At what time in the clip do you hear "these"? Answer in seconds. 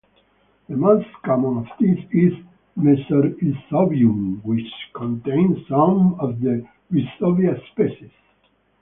1.79-1.99